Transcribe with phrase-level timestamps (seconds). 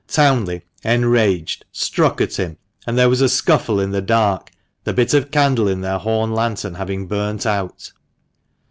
[0.07, 2.57] Townley, enraged, struck at him,
[2.87, 4.49] and there was a scuffle in the dark,
[4.83, 7.91] the bit of candle in their horn lantern having burnt out.